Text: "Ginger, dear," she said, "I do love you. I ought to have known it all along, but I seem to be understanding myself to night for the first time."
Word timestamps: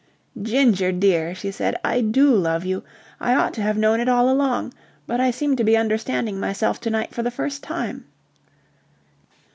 "Ginger, 0.41 0.91
dear," 0.91 1.35
she 1.35 1.51
said, 1.51 1.75
"I 1.83 2.01
do 2.01 2.33
love 2.33 2.65
you. 2.65 2.81
I 3.19 3.35
ought 3.35 3.53
to 3.53 3.61
have 3.61 3.77
known 3.77 3.99
it 3.99 4.09
all 4.09 4.31
along, 4.31 4.73
but 5.05 5.19
I 5.21 5.29
seem 5.29 5.55
to 5.57 5.63
be 5.63 5.77
understanding 5.77 6.39
myself 6.39 6.81
to 6.81 6.89
night 6.89 7.13
for 7.13 7.21
the 7.21 7.29
first 7.29 7.61
time." 7.61 8.05